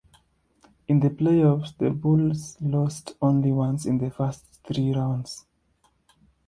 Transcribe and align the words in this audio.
In 0.87 0.99
the 0.99 1.11
playoffs, 1.11 1.77
the 1.77 1.91
Bulls 1.91 2.57
lost 2.59 3.13
only 3.21 3.51
once 3.51 3.85
in 3.85 3.99
the 3.99 4.09
first 4.09 4.43
three 4.65 4.91
rounds. 4.95 5.45